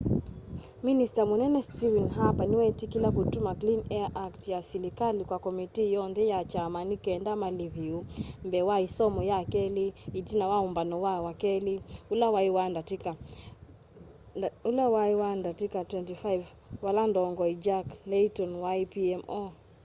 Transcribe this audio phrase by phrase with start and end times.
[0.87, 6.39] minista munene stephen harper niweetikila kutuma clean air act ya silikali kwa komitii yoonthe ya
[6.51, 7.97] kyama ni kenda maliviu
[8.47, 9.85] mbee wa isomo ya keli
[10.19, 11.75] itina wa umbano wa wakeli
[14.63, 16.43] ula wai wa ndatika 25
[16.83, 19.43] vala ndongoi jack layton wai pmo